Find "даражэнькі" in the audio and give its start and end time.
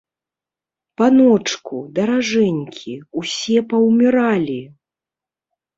1.99-2.93